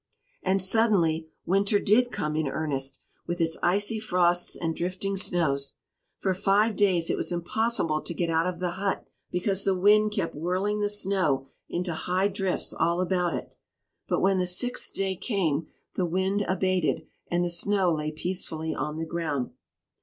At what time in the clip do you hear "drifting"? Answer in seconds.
4.75-5.15